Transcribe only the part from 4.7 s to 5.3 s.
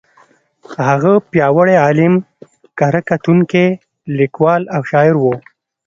او شاعر و.